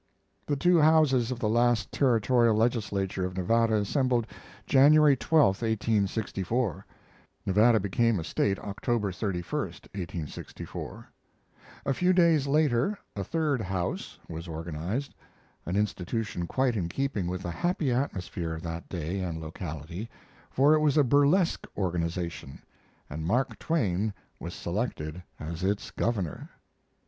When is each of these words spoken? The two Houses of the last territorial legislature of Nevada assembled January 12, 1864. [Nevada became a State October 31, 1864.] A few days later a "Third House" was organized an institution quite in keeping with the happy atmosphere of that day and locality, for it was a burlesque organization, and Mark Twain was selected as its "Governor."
The 0.47 0.55
two 0.55 0.81
Houses 0.81 1.29
of 1.29 1.37
the 1.37 1.47
last 1.47 1.91
territorial 1.91 2.55
legislature 2.55 3.23
of 3.23 3.37
Nevada 3.37 3.75
assembled 3.75 4.25
January 4.65 5.15
12, 5.15 5.61
1864. 5.61 6.87
[Nevada 7.45 7.79
became 7.79 8.19
a 8.19 8.23
State 8.23 8.57
October 8.57 9.11
31, 9.11 9.61
1864.] 9.93 11.07
A 11.85 11.93
few 11.93 12.13
days 12.13 12.47
later 12.47 12.97
a 13.15 13.23
"Third 13.23 13.61
House" 13.61 14.17
was 14.27 14.47
organized 14.47 15.13
an 15.67 15.75
institution 15.75 16.47
quite 16.47 16.75
in 16.75 16.89
keeping 16.89 17.27
with 17.27 17.43
the 17.43 17.51
happy 17.51 17.91
atmosphere 17.91 18.55
of 18.55 18.63
that 18.63 18.89
day 18.89 19.19
and 19.19 19.39
locality, 19.39 20.09
for 20.49 20.73
it 20.73 20.79
was 20.79 20.97
a 20.97 21.03
burlesque 21.03 21.67
organization, 21.77 22.59
and 23.07 23.23
Mark 23.27 23.59
Twain 23.59 24.15
was 24.39 24.55
selected 24.55 25.21
as 25.39 25.63
its 25.63 25.91
"Governor." 25.91 26.49